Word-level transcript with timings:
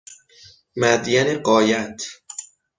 مدین 0.81 1.41
غایت 1.45 2.01